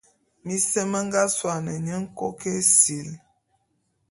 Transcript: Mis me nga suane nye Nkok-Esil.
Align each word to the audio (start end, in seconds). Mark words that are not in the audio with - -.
Mis 0.45 0.65
me 0.89 0.99
nga 1.07 1.21
suane 1.35 1.73
nye 1.85 1.95
Nkok-Esil. 2.03 3.07